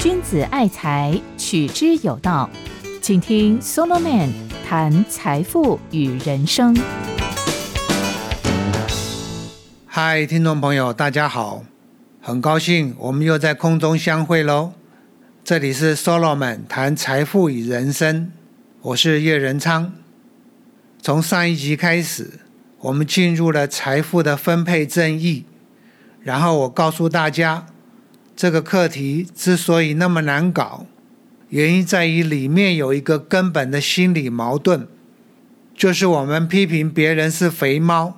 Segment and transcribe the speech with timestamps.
[0.00, 2.50] 君子爱财，取之有道。
[3.00, 4.30] 请听 Solomon
[4.68, 6.76] 谈财富与人生。
[9.86, 11.64] 嗨，听众朋友，大家好，
[12.20, 14.72] 很高兴我们又在空中相会喽。
[15.44, 18.32] 这里是 Solomon 谈财富与人生，
[18.80, 19.92] 我是叶仁昌。
[21.00, 22.40] 从上一集开始，
[22.78, 25.44] 我们进入了财富的分配正义，
[26.22, 27.66] 然后我告诉大家，
[28.36, 30.86] 这个课题之所以那么难搞，
[31.48, 34.86] 原因在于里面有一个根本的心理矛盾，
[35.74, 38.16] 就是我们批评别人是肥猫，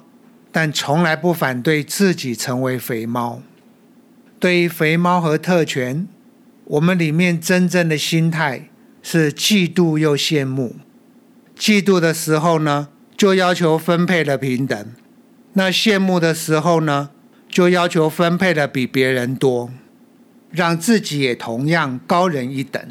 [0.52, 3.42] 但从来不反对自己成为肥猫。
[4.38, 6.06] 对于肥猫和特权，
[6.64, 8.68] 我们里面真正的心态
[9.02, 10.76] 是嫉妒又羡慕。
[11.58, 14.88] 嫉妒的时候呢，就要求分配的平等；
[15.54, 17.10] 那羡慕的时候呢，
[17.54, 19.70] 就要求分配的比别人多，
[20.50, 22.84] 让自己也同样高人一等。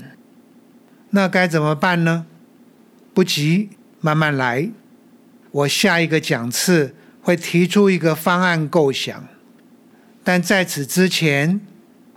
[1.09, 2.25] 那该怎么办呢？
[3.13, 4.69] 不急，慢慢来。
[5.51, 9.27] 我下一个讲次会提出一个方案构想，
[10.23, 11.59] 但在此之前，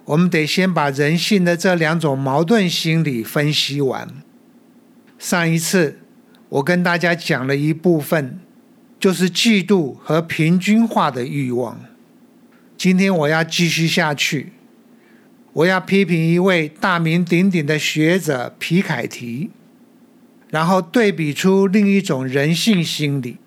[0.05, 4.08] 我们得先把人性的这两种矛盾心理分析完。
[5.19, 5.98] 上一次。
[6.48, 8.38] 我跟大家讲了一部分，
[9.00, 11.81] 就是嫉妒和平均化的欲望。
[12.77, 14.52] 今天我要继续下去，
[15.55, 19.50] 我要批评一位大名鼎鼎的学者皮凯提，
[20.50, 23.38] 然后对比出另一种人性心理，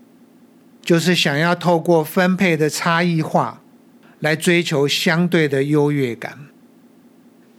[0.81, 3.61] 就是想要透过分配的差异化
[4.19, 6.39] 来追求相对的优越感。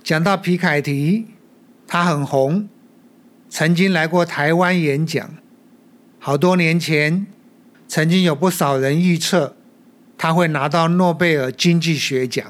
[0.02, 1.26] 讲到皮凯提，
[1.86, 2.68] 他很红。
[3.48, 5.34] 曾经来过台湾演讲，
[6.18, 7.26] 好多年前，
[7.88, 9.56] 曾经有不少人预测
[10.22, 12.44] 他会拿到诺贝尔经济学奖。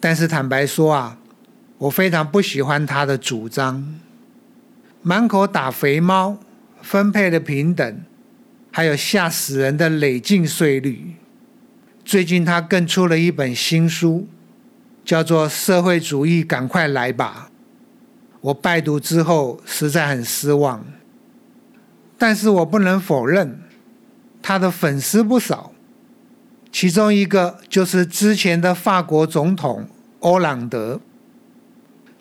[0.00, 1.18] 但是坦白说啊，
[1.76, 3.96] 我非常不喜欢他的主张，
[5.02, 6.38] 满口打肥猫、
[6.80, 8.00] 分配的平等，
[8.72, 11.16] 还有吓死人的累进税率。
[12.02, 14.26] 最近他更出了一本新书，
[15.04, 17.50] 叫做《社会主义赶快来吧》。
[18.40, 20.82] 我拜读之后实在很失望，
[22.16, 23.60] 但是我不能否认
[24.40, 25.72] 他的粉丝不少，
[26.70, 29.88] 其中一个就是之前的法国总统
[30.20, 31.00] 欧朗德。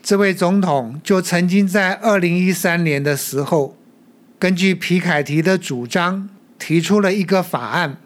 [0.01, 3.75] 这位总统就曾经在二零一三年的时候，
[4.39, 7.97] 根据皮凯提的主张提出了一个法案，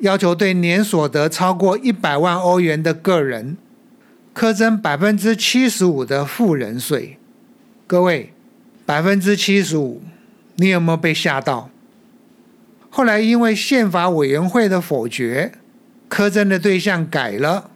[0.00, 3.56] 要求对年所得超过一百万欧元的个人。
[4.34, 7.18] 苛征百分之七十五的富人税，
[7.86, 8.32] 各位，
[8.84, 10.02] 百分之七十五，
[10.56, 11.70] 你有没有被吓到？
[12.96, 15.50] 后来因为宪法委员会的否决，
[16.08, 17.72] 苛征的对象改了，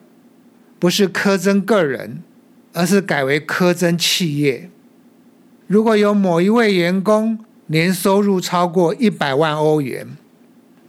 [0.79, 2.23] 不是苛征个人，
[2.73, 4.71] 而是改为苛征企业。
[5.67, 7.37] 如果有某一位员工
[7.67, 10.07] 年收入超过一百万欧元，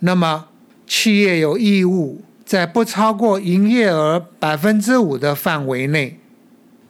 [0.02, 0.50] 那么
[0.86, 2.22] 企业有义务。
[2.46, 6.20] 在不超过营业额百分之五的范围内，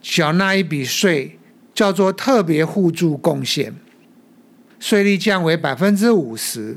[0.02, 1.38] 缴纳一笔税，
[1.72, 3.74] 叫做特别互助贡献，
[4.78, 6.76] 税率降为百分之五十。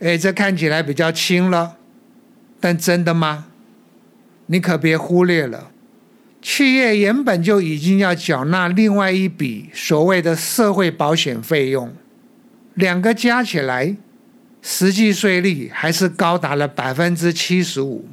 [0.00, 1.76] 哎，这看起来比较轻了，
[2.58, 3.46] 但真的吗？
[4.46, 5.70] 你可别忽略了，
[6.42, 11.92] 企业原本就已经要缴纳另外一笔所谓的社会保险费用，
[12.74, 13.96] 两个加起来。
[14.62, 18.06] 实际税率还是高达了百分之七十五。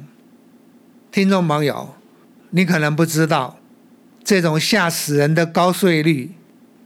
[1.10, 1.94] 听众朋友，
[2.50, 3.58] 你可能不知道，
[4.24, 6.30] 这种吓死人的高税率，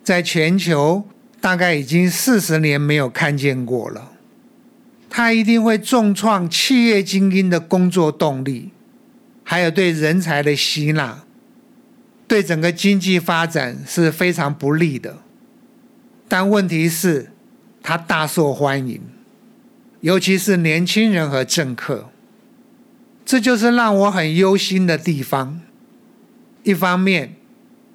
[0.02, 1.04] 在全球
[1.40, 4.11] 大概已经四十年没有看见过了。
[5.14, 8.70] 它一定会重创企业精英的工作动力，
[9.44, 11.24] 还有对人才的吸纳，
[12.26, 15.18] 对整个经济发展是非常不利的。
[16.26, 17.30] 但问题是，
[17.82, 19.02] 它大受欢迎。
[20.00, 22.08] 尤其是年轻人和政客，
[23.22, 25.60] 这就是让我很忧心的地方。
[26.62, 27.34] 一方面，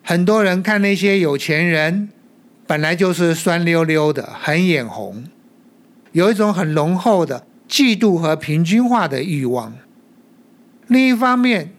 [0.03, 2.09] 很多人看那些有钱人，
[2.68, 5.25] 本来就是酸溜溜的，很眼红，
[6.18, 9.74] 有一种很浓厚的嫉妒和平均化的欲望；
[10.88, 11.75] 另一方面，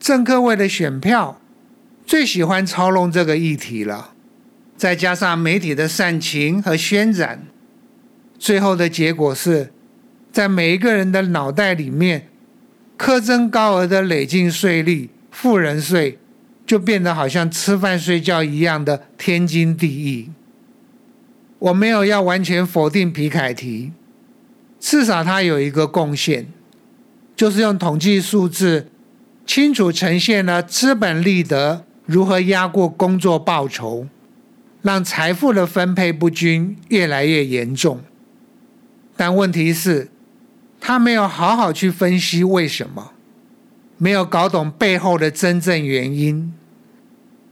[0.00, 1.40] 政客为了选票，
[2.04, 4.10] 最喜欢操弄这个议题了，
[4.76, 7.46] 再加上媒体的煽情和渲染。
[8.36, 9.72] 最后的结果是，
[10.32, 12.26] 在每一个人的脑袋里面，
[12.98, 16.18] 苛征高额的累进税率、富人税，
[16.66, 20.30] 就变得好像吃饭睡觉一样的天经地义。
[21.60, 23.92] 我没有要完全否定皮凯提，
[24.80, 26.46] 至少他有一个贡献，
[27.36, 28.88] 就是用统计数字
[29.46, 34.06] 清楚呈现了资本利得如何压过工作报酬，
[34.80, 38.00] 让财富的分配不均越来越严重。
[39.14, 40.08] 但问题是，
[40.80, 43.12] 他没有好好去分析为什么，
[43.98, 46.54] 没有搞懂背后的真正原因，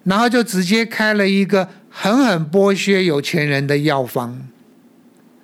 [0.04, 1.68] 然后就直接开了一个
[2.00, 4.38] 狠狠剥削有钱人的药方，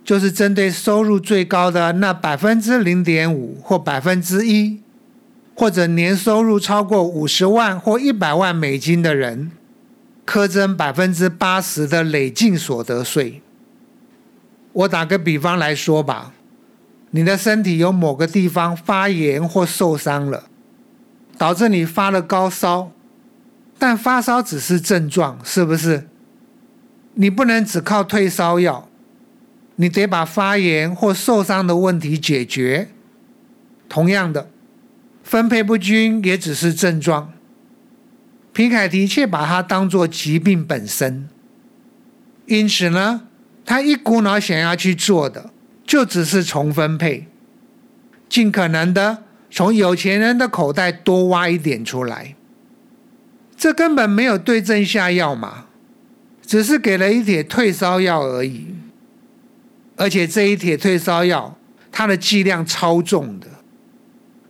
[0.04, 4.80] 就是针对收入最高的那百分之零点五或百分之一，
[5.56, 9.50] 或者年收入超过五十万或一百万美金的人，
[10.24, 13.42] 苛征百分之八十的累进所得税。
[14.72, 16.32] 我打个比方来说吧，
[17.10, 20.44] 你的身体有某个地方发炎或受伤了，
[21.36, 22.92] 导致你发了高烧，
[23.76, 26.06] 但发烧只是症状，是不是？
[27.14, 28.88] 你不能只靠退烧药，
[29.76, 32.88] 你得把发炎或受伤的问题解决。
[33.88, 34.48] 同样的，
[35.22, 37.32] 分配不均也只是症状，
[38.52, 41.28] 皮凯提却把它当作疾病本身。
[42.46, 43.22] 因此呢？
[43.66, 45.50] 他一股脑想要去做的，
[45.86, 47.28] 就只是重分配，
[48.28, 52.34] 尽可能的从有钱人的口袋多挖一点出来。
[53.56, 55.68] 这根本没有对症下药嘛，
[56.46, 58.66] 只是给了一帖退烧药而已。
[59.96, 61.56] 而且这一帖退烧药，
[61.92, 63.46] 它的剂量超重的。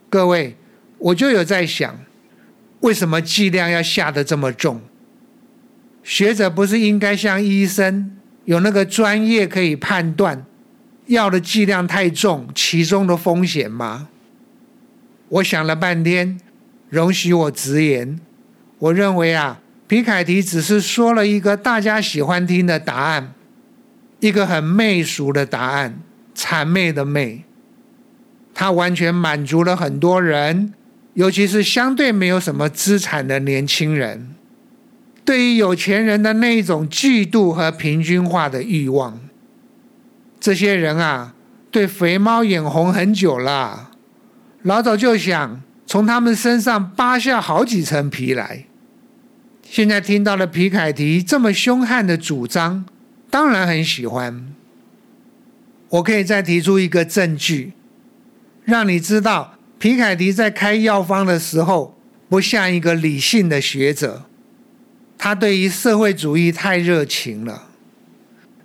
[0.09, 0.55] 各位，
[0.97, 1.99] 我就有在想，
[2.79, 4.81] 为什么剂量要下的这么重？
[6.03, 8.11] 学者不是应该像医生？
[8.45, 10.45] 有那个专业可以判断
[11.07, 14.09] 药的剂量太重，其中的风险吗？
[15.29, 16.39] 我想了半天，
[16.89, 18.19] 容许我直言，
[18.77, 23.33] 我认为啊，皮凯提只是说了一个大家喜欢听的答案，
[24.19, 25.99] 一个很媚俗的答案，
[26.35, 27.45] 谄媚的媚。
[28.53, 30.73] 他完全满足了很多人，
[31.13, 34.33] 尤其是相对没有什么资产的年轻人。
[35.23, 39.19] 对于有钱人的那一种嫉妒和平均化的欲望，
[40.39, 41.35] 这些人啊，
[41.69, 43.91] 对肥猫眼红很久了，
[44.63, 48.65] 老早就想从他们身上扒下好几层皮来。
[49.67, 52.85] 现在听到了皮凯迪这么凶悍的主张，
[53.29, 54.53] 当然很喜欢。
[55.89, 57.73] 我可以再提出一个证据，
[58.63, 61.97] 让你知道皮凯迪在开药方的时候，
[62.29, 64.25] 不像一个理性的学者。
[65.17, 67.69] 他对于社会主义太热情了，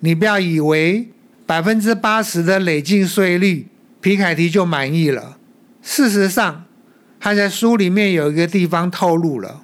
[0.00, 1.08] 你不要以为
[1.46, 3.68] 百分之八十的累进税率，
[4.00, 5.38] 皮凯迪就满意了。
[5.82, 6.64] 事实上，
[7.18, 9.62] 他在书里面有一个地方透露了，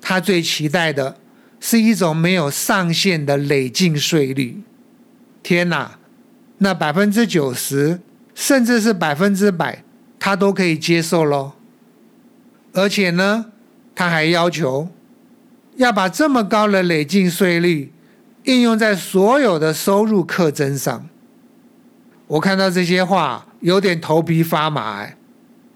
[0.00, 1.16] 他最期待的
[1.58, 4.62] 是一种没有上限的累进税率。
[5.42, 5.98] 天哪，
[6.58, 8.00] 那百分之九十，
[8.34, 9.84] 甚至是百分之百，
[10.18, 11.52] 他都可以接受喽。
[12.72, 13.46] 而且呢，
[13.94, 14.88] 他还要求。
[15.76, 17.90] 要把这么高的累进税率
[18.44, 21.08] 应用在所有的收入课征上，
[22.26, 25.16] 我看到这些话有点头皮发麻，哎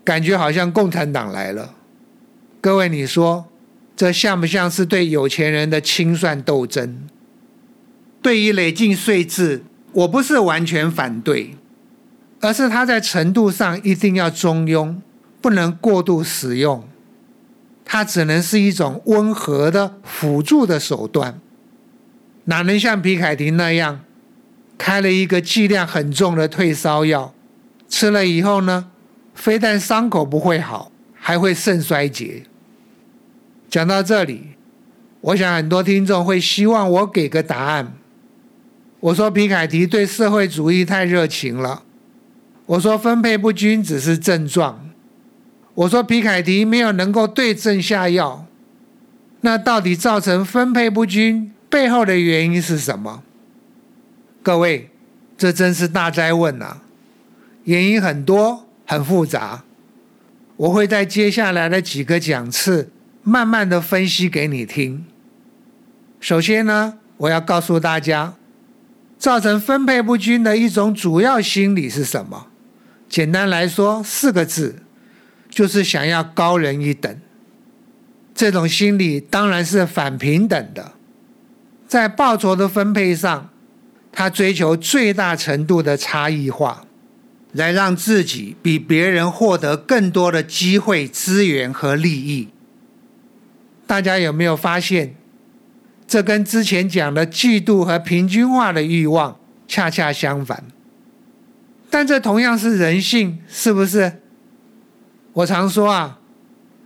[0.03, 1.75] 感觉好像共产党来了。
[2.61, 3.47] 各位，你说
[3.97, 7.03] 这像不像是对有钱人的清算斗争？
[8.21, 9.63] 对于累进税制，
[9.93, 11.57] 我不是完全反对，
[12.41, 14.97] 而是它在程度上一定要中庸，
[15.41, 16.89] 不能过度使用。
[17.85, 21.39] 它只能是一种温和的辅助的手段，
[22.45, 24.01] 哪能像皮凯廷那样
[24.79, 27.35] 开了一个剂量很重的退烧药，
[27.89, 28.91] 吃了以后呢，
[29.35, 32.45] 非但伤口不会好，还会肾衰竭。
[33.75, 34.51] 讲到这里，
[35.21, 37.93] 我想很多听众会希望我给个答案。
[39.01, 41.83] 我说皮凯迪对社会主义太热情了，
[42.67, 44.89] 我说分配不均只是症状。
[45.75, 48.47] 我说皮凯迪没有能够对症下药，
[49.41, 53.25] 那到底造成分配不均背后的原因是什么？
[54.45, 54.89] 各位，
[55.37, 56.83] 这真是大灾问啊！
[57.65, 59.65] 原因很多，很复杂。
[60.59, 62.93] 我会在接下来的几个讲次
[63.25, 65.05] 慢慢的分析给你听。
[66.21, 68.35] 首先呢，我要告诉大家，
[69.19, 72.47] 造成分配不均的一种主要心理是什么？
[73.09, 74.77] 简单来说，四个字。
[75.51, 77.17] 就是想要高人一等，
[78.35, 80.95] 这种心理当然是反平等的。
[81.87, 83.51] 在报酬的分配上，
[84.11, 86.85] 他追求最大程度的差异化，
[87.53, 92.49] 来让自己比别人获得更多的机会、资源和利益。
[93.87, 95.15] 大家有没有发现，
[96.07, 100.65] 这跟之前讲的嫉妒和平均化的欲望恰恰相反？
[101.91, 104.21] 但这同样是人性，是不是？
[105.33, 106.21] 我常说啊，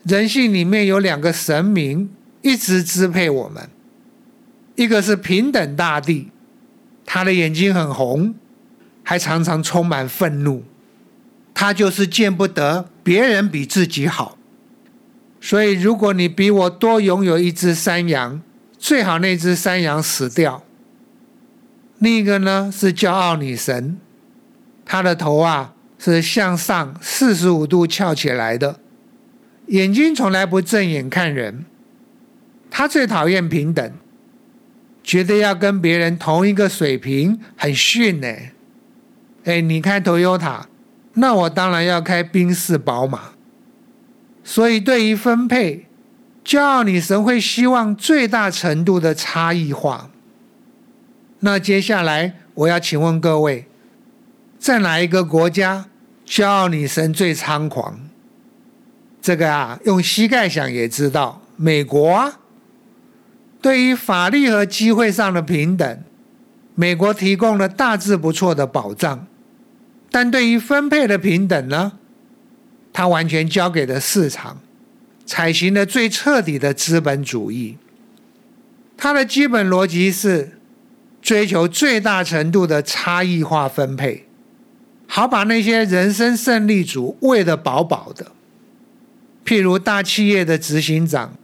[0.04, 3.68] 人性里面有两个神明一直支配我们，
[4.74, 6.30] 一个是平等大地，
[7.04, 8.34] 他的眼睛很红，
[9.02, 10.64] 还常常充满愤怒，
[11.52, 14.37] 他就是见不得别人比自己好，
[15.40, 18.40] 所以如果你比我多拥有一只山羊，
[18.78, 20.64] 最好那只山羊死掉。
[21.98, 23.98] 另一个呢是骄傲女神，
[24.84, 28.80] 她的头啊是向上四十五度翘起来的。
[29.66, 31.64] 眼睛从来不正眼看人，
[32.70, 33.92] 她最讨厌平等，
[35.02, 38.28] 觉得要跟别人同一个水平很逊呢。
[39.44, 40.62] 哎，你开 Toyota，
[41.14, 43.32] 那我当然要开宾士宝马。
[44.48, 45.84] 所以对于分配，
[46.42, 50.08] 骄傲女神会希望最大程度的差异化。
[51.40, 53.68] 那接下来我要请问各位，
[54.58, 55.84] 在哪一个国家
[56.26, 58.00] 骄傲女神最猖狂？
[59.20, 62.40] 这个啊，用膝盖想也知道，美国啊，
[63.60, 66.02] 对于法律和机会上的平等，
[66.74, 69.26] 美国提供了大致不错的保障，
[70.10, 71.98] 但对于分配的平等呢，
[72.92, 74.60] 它完全交给了市场，
[75.24, 77.76] 采行了最彻底的资本主义。
[78.96, 80.58] 它的基本逻辑是
[81.22, 84.26] 追求最大程度的差异化分配，
[85.06, 88.32] 好把那些人生胜利组喂得饱饱的。
[89.44, 91.34] 譬如大企业的执行长、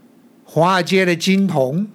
[0.44, 1.86] 华尔街的金童、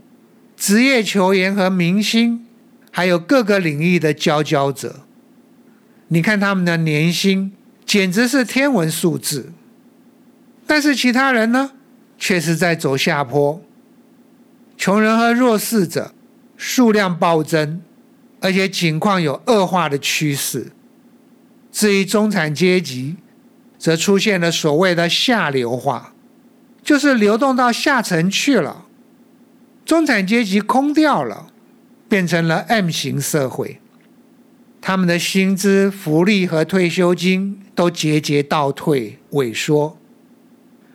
[0.56, 2.46] 职业球员和明星，
[2.90, 5.02] 还有各个领域的佼佼者，
[6.08, 7.52] 你看他们的年薪
[7.90, 9.52] 简直是天文数字。
[10.68, 11.72] 但是其他人呢，
[12.20, 13.64] 却是在走下坡。
[14.78, 16.14] 穷人和弱势者
[16.56, 17.82] 数量暴增，
[18.42, 20.72] 而且情况有恶化的趋势。
[21.72, 23.16] 至于中产阶级，
[23.80, 26.14] 则出现了所谓的下流化，
[26.84, 28.86] 就是流动到下层去了，
[29.84, 31.48] 中产阶级空掉了，
[32.08, 33.82] 变成了 M 型社会，
[34.82, 39.98] 他们的薪资、福利和退休金都节节倒退、萎缩，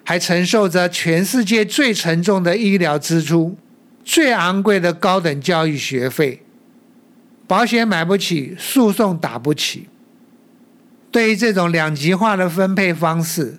[0.05, 3.57] 还承受着全世界最沉重的医疗支出、
[4.03, 6.43] 最昂贵的高等教育学费，
[7.47, 9.89] 保险买不起，诉讼打不起。
[11.11, 13.59] 对于这种两极化的分配方式，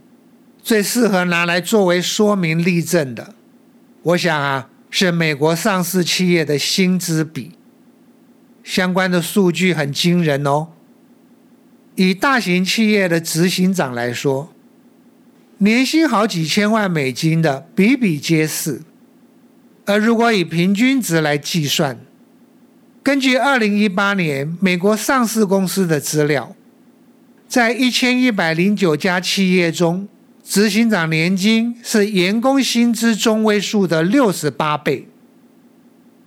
[0.61, 3.35] 最适合拿来作为说明例证的，
[4.01, 7.51] 我想啊，是美国上市企业的薪资比。
[8.65, 10.67] 相关的数据很惊人哦。
[11.95, 14.51] 以大型企业的执行长来说，
[15.59, 18.81] 年薪好几千万美金的比比皆是。
[19.85, 21.99] 而如果以平均值来计算，
[23.03, 26.53] 根据二零一八年美国上市公司的资料。
[27.47, 30.07] 在一千一百零九家企业中，
[30.43, 35.07] 执行长年金是员工薪资中位数的六十八倍。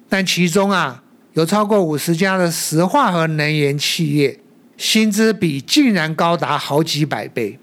[0.09, 1.03] 但其中啊，
[1.39, 4.41] 有超过五十家的石化和能源企业，
[4.77, 7.61] 薪资比竟然高达好几百倍。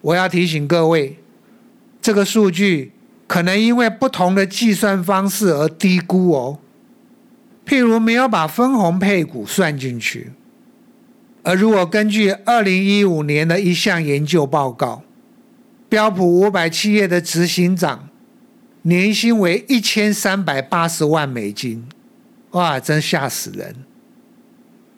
[0.00, 1.18] 我要提醒各位，
[2.00, 2.92] 这个数据
[3.26, 6.60] 可能因为不同的计算方式而低估哦。
[7.66, 10.30] 譬如没有把分红配股算进去。
[11.42, 15.02] 而如果根据二零一五年的一项研究报告，
[15.90, 18.08] 标普五百企业的执行长
[18.80, 21.84] 年薪为一千三百八十万美金，
[22.52, 23.76] 哇，真吓死人！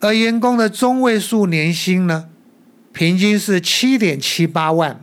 [0.00, 2.28] 而员工的中位数年薪呢，
[2.92, 5.00] 平均是七点七八万，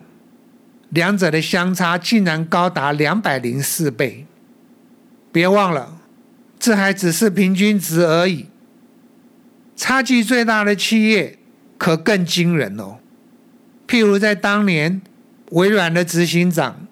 [0.90, 4.26] 两者的相差竟然高达两百零四倍。
[5.32, 5.98] 别忘了，
[6.60, 8.48] 这还只是平均值而已。
[9.76, 11.40] 差距最大的企业
[11.78, 12.98] 可更惊人哦。
[13.88, 15.02] 譬如在当年，
[15.52, 16.86] 微软的执行长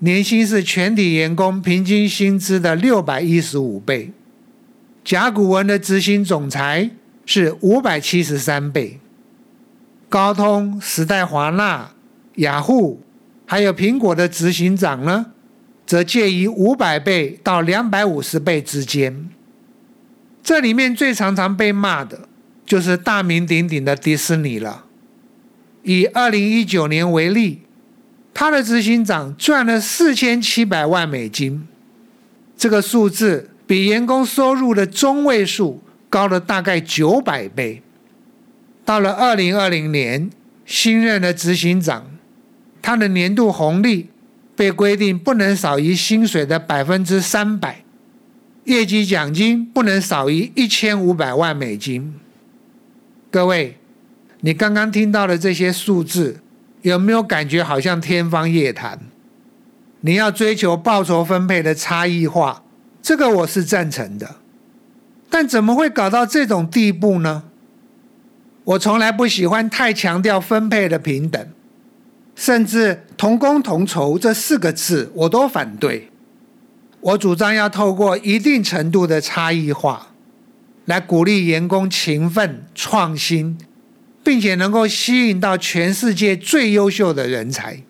[0.00, 4.10] 年薪是全体员工平均薪资的六百一十五倍；
[5.04, 6.90] 甲骨文的执行总裁
[7.26, 8.98] 是五百七十三倍；
[10.08, 11.90] 高通、时代华纳、
[12.36, 13.02] 雅虎，
[13.46, 15.26] 还有苹果的执行长呢，
[15.86, 19.28] 则介于五百倍到两百五十倍之间。
[20.42, 22.28] 这里面最常常被骂的。
[22.66, 24.86] 就是大名鼎鼎的迪士尼了。
[25.82, 27.60] 以二零一九年为例，
[28.32, 31.68] 他的执行长赚了四千七百万美金，
[32.56, 37.82] 这个数字比员工收入的中位数高了大概九百倍。
[38.84, 40.30] 到了二零二零年，
[40.66, 42.06] 新任的执行长，
[42.82, 44.10] 他的年度红利
[44.54, 47.82] 被规定不能少于薪水的百分之三百，
[48.64, 52.14] 业绩奖金不能少于一千五百万美金。
[53.30, 53.78] 各位，
[54.40, 56.40] 你刚刚听到的这些数字，
[56.82, 59.00] 有没有感觉好像天方夜谭？
[60.02, 62.62] 你要追求报酬分配的差异化，
[63.04, 64.36] 这个我是赞成的。
[65.28, 67.44] 但怎么会搞到这种地步呢？
[68.64, 71.46] 我从来不喜欢太强调分配的平等，
[72.34, 76.08] 甚至同工同酬这四个字我都反对。
[77.00, 80.14] 我主张要透过一定程度的差异化，
[80.86, 83.58] 来鼓励员工勤奋创新，
[84.22, 87.82] 并且能够吸引到全世界最优秀的人才。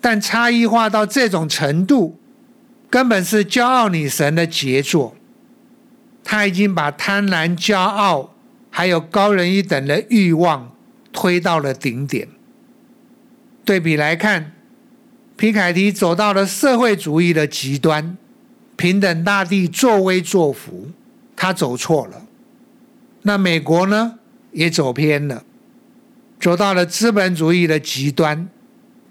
[0.00, 2.18] 但差异化到这种程度，
[2.94, 5.16] 根本是骄傲女神的杰作。
[6.22, 8.32] 他已经把贪婪、骄傲，
[8.70, 10.72] 还有高人一等的欲望
[11.12, 12.28] 推到了顶点。
[13.64, 14.52] 对比来看，
[15.36, 18.16] 皮凯迪走到了社会主义的极端，
[18.76, 20.92] 平等大地作威作福，
[21.34, 22.24] 他走错了。
[23.22, 24.20] 那美国呢，
[24.52, 25.42] 也走偏了，
[26.38, 28.48] 走到了资本主义的极端。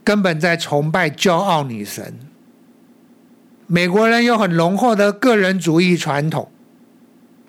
[0.05, 2.17] 根本在崇拜骄傲女神。
[3.67, 6.51] 美国人有很浓厚的个人主义传统，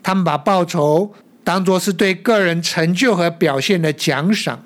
[0.02, 4.64] 他们把报酬当作是对个人成就和表现的奖赏，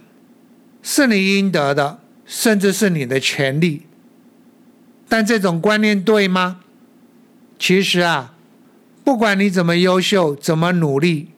[0.82, 3.82] 是你应得的，甚至是你的权利。
[5.08, 6.60] 但这种观念对吗？
[7.58, 8.34] 其实啊，
[9.02, 11.30] 不管你怎么优秀，怎么努力，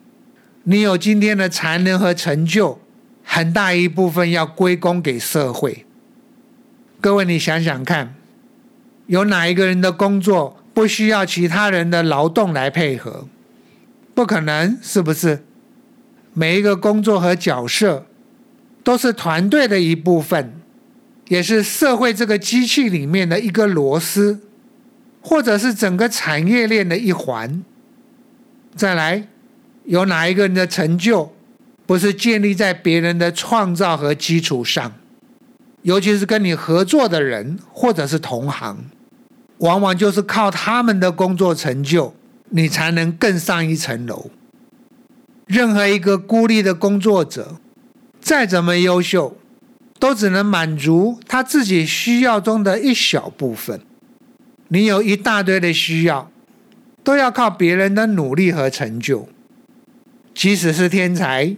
[0.64, 2.80] 你有今天的才能和成就，
[3.24, 5.86] 很大一部分要归功给社会。
[7.00, 8.14] 各位，你想想看，
[9.10, 13.26] 有哪一个人的工作不需要其他人的劳动来配合？
[14.14, 15.42] 不可能，是不是？
[16.32, 18.06] 每一个工作和角色
[18.84, 20.52] 都是团队的一部分，
[21.26, 24.38] 也是社会这个机器里面的一个螺丝，
[25.20, 27.64] 或者是整个产业链的一环。
[28.76, 29.26] 再来，
[29.86, 31.34] 有哪一个人的成就
[31.84, 34.92] 不是建立在别人的创造和基础上？
[35.82, 38.84] 尤其是跟你合作的人或者是同行，
[39.60, 42.14] 往往就是靠他们的工作成就，
[42.50, 44.30] 你才能更上一层楼。
[45.46, 47.56] 任何一个孤立的工作者，
[48.20, 49.36] 再怎么优秀，
[49.98, 53.80] 都只能满足他自己需要中的一小部分。
[54.68, 56.30] 你有一大堆的需要，
[57.02, 59.28] 都要靠别人的努力和成就。
[60.32, 61.56] 即使是天才，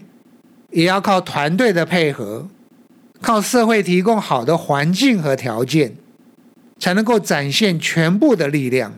[0.71, 2.49] 也要靠团队的配合。
[3.21, 5.95] 靠社会提供好的环境和条件，
[6.83, 8.95] 才能够展现全部的力量。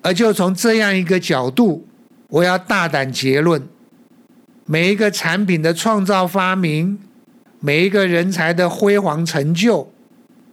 [0.00, 1.86] 而就从这样一个角度，
[2.28, 3.68] 我要大胆结论：
[4.64, 6.98] 每一个产品的创造发明，
[7.60, 9.92] 每一个人才的辉煌成就，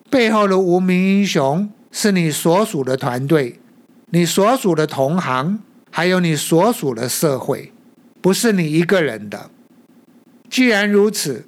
[0.09, 3.61] 背后的无名英雄，是你所属的团队、
[4.09, 7.71] 你所属的同行，还有你所属的社会，
[8.19, 9.49] 不是你一个人的。
[10.49, 11.45] 既然如此。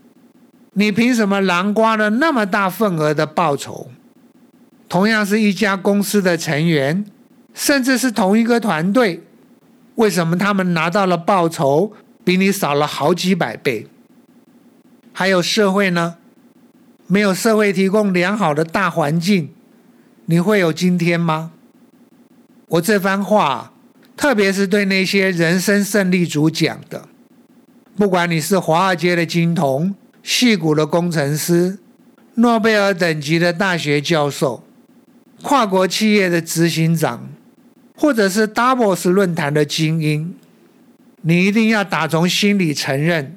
[0.75, 3.91] 你凭什么囊括了那么大份额的报酬？
[4.93, 7.03] 同样是一家公司的成员，
[7.55, 9.23] 甚至是同一个团队，
[9.95, 13.87] 为什么他们拿到了报酬比你少了好几百倍？
[15.11, 16.17] 还有社会呢？
[17.07, 19.49] 没有社会提供良好的大环境，
[20.27, 21.53] 你会有今天吗？
[22.67, 23.73] 我这番话，
[24.15, 27.07] 特别是对那些人生胜利组讲的，
[27.97, 29.95] 不管你是华尔街的金童。
[30.21, 31.79] 戏骨的工程师，
[32.35, 34.63] 诺贝尔等级的大学教授，
[35.43, 37.29] 跨国企业的执行长，
[37.95, 40.33] 或者是 Davos 论坛的精英，
[41.21, 43.35] 你一定要打从心里承认，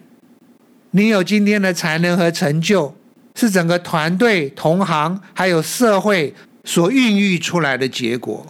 [0.93, 2.95] 你有今天的才能和成就，
[3.35, 6.33] 是整个团队、同行还有社会
[6.65, 8.47] 所孕育出来的结果。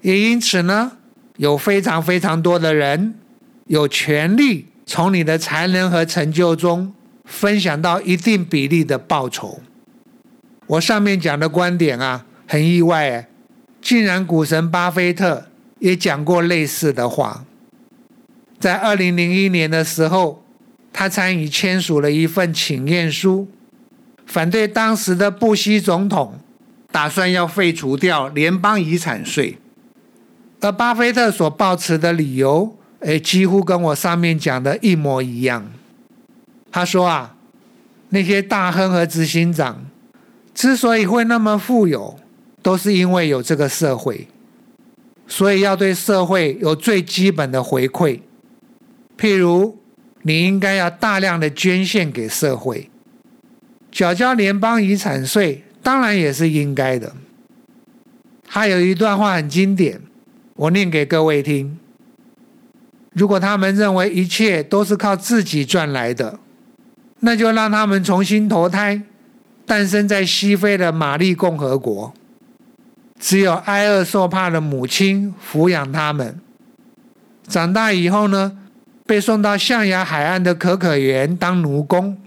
[0.00, 0.92] 也因此呢，
[1.36, 3.14] 有非常非常多的人
[3.66, 6.92] 有权利从你的才能和成就中。
[7.28, 9.60] 分享到一定比例的报酬。
[10.68, 13.28] 我上面讲的观点啊，很意外哎，
[13.80, 15.46] 竟然股神巴菲特
[15.80, 17.44] 也讲过类似的话。
[18.58, 20.42] 在二零零一年的时候，
[20.92, 23.48] 他参与签署了一份请愿书，
[24.24, 26.40] 反对当时的布希总统
[26.90, 29.58] 打算要废除掉联邦遗产税。
[30.62, 35.70] 而巴菲特所抱持的理由，哎，几乎跟我上面讲的一模一样。
[36.72, 37.36] 他说啊，
[38.08, 39.84] 那些大亨和执行长
[40.54, 42.18] 之所以会那么富有，
[42.66, 44.26] 都是因为有这个社会，
[45.28, 48.18] 所以要对社会有最基本的回馈。
[49.16, 49.78] 譬如，
[50.22, 52.90] 你应该要大量的捐献给社会，
[53.92, 57.14] 缴交联邦遗产税，当然也是应该的。
[58.48, 60.00] 还有一段话很经典，
[60.56, 61.78] 我念给各位听：
[63.12, 66.40] 如果他们认为一切都是靠自己赚来的，
[67.20, 69.02] 那就让他们重新投胎，
[69.64, 72.12] 诞生在西非的玛丽共和国，
[73.18, 76.40] 只有挨饿受怕的母亲抚养他们。
[77.48, 78.58] 长大以后呢，
[79.06, 82.18] 被送到象牙海岸的可可园当奴工，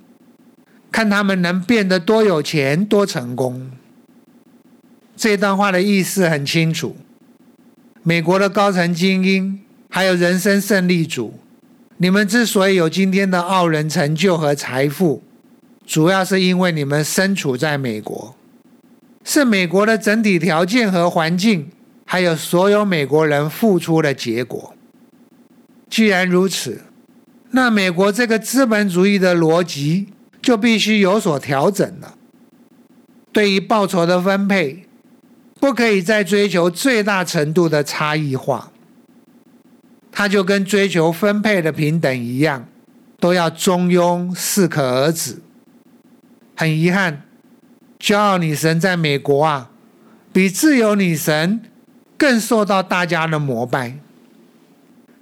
[0.91, 3.69] 看他们能变得多有钱、多成功。
[5.15, 6.95] 这段话的意思很清楚：
[8.02, 11.38] 美国的高层精英，还有人生胜利组，
[11.97, 15.21] 你们之所以有今天的傲人成就和财富，
[15.86, 18.34] 主要是因为你们身处在美国，
[19.23, 21.69] 是美国的整体条件和环境，
[22.05, 24.73] 还有所有美国人付出的结果。
[25.89, 26.82] 既然如此，
[27.51, 30.08] 那美国这个资本主义的逻辑
[30.41, 32.15] 就必须有所调整了。
[33.32, 34.86] 对于报酬的分配，
[35.60, 38.71] 不可以再追求最大程度的差异化，
[40.12, 42.67] 它就跟追求分配的平等一样，
[43.19, 45.41] 都要中庸、适可而止。
[46.55, 47.23] 很遗憾，
[47.99, 49.69] 骄傲女神在美国啊，
[50.31, 51.62] 比自由女神
[52.17, 53.97] 更受到大家的膜拜。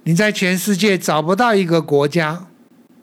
[0.04, 2.46] 你在全世界找不到一个国家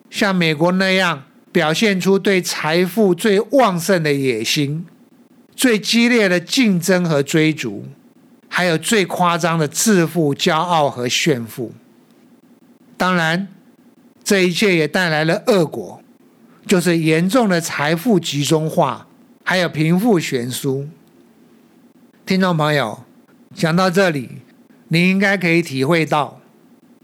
[0.10, 4.86] 像美国那样表现出对财富最旺盛的野心、
[5.56, 7.86] 最激烈的竞争和追逐，
[8.48, 11.74] 还有最夸张的自负、骄傲和炫富。
[12.98, 13.48] 当然，
[14.24, 16.02] 这一切也带来了恶果，
[16.66, 19.05] 就是严重的财富集中化，
[19.48, 20.88] 还有贫富悬殊。
[22.26, 23.04] 听众朋友，
[23.54, 24.42] 讲到这里，
[24.88, 26.42] 你应该可以体会到。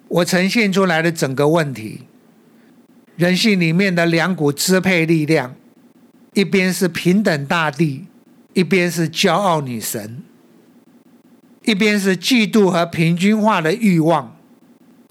[0.08, 2.02] 我呈现出来的整个问题，
[3.16, 5.54] 人性里面的两股支配力量，
[6.34, 8.08] 一边是平等大地，
[8.54, 10.24] 一边是骄傲女神；
[11.64, 14.36] 一边是嫉妒和平均化的欲望，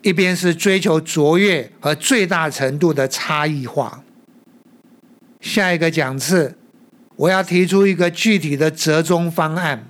[0.02, 4.02] 一边是追求卓越和最大程度的差异化。
[5.40, 6.58] 下一个讲次，
[7.20, 9.84] 我要提出一个具体的折中方案，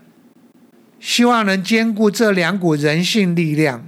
[0.98, 3.86] 希望能兼顾这两股人性力量。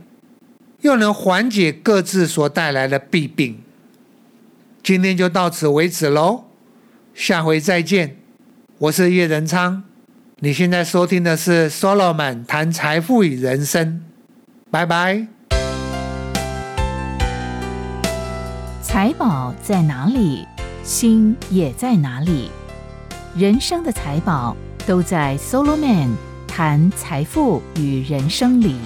[0.83, 3.61] 又能缓解各自所带来的弊病。
[4.83, 6.45] 今天就到此为止喽，
[7.15, 8.17] 下回再见。
[8.79, 9.83] 我是叶仁昌，
[10.39, 14.03] 你现在收听的是 Solomon 谈财富与人生，
[14.71, 15.27] 拜拜。
[18.83, 20.47] 财宝在哪里，
[20.83, 22.51] 心也在哪里。
[23.35, 24.55] 人生的财宝
[24.87, 26.15] 都在 Solo Man
[26.47, 28.77] 谈财富与人生里。